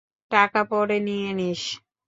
[0.31, 1.61] টাকা পরে নিয়ে নিস।